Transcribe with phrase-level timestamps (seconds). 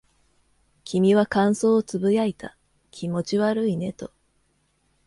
[0.83, 2.57] 君は感想を呟いた。
[2.89, 4.11] 気持ち悪いねと。